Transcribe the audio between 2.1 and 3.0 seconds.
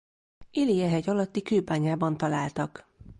találtak.